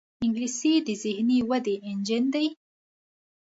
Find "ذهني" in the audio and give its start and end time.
1.03-1.37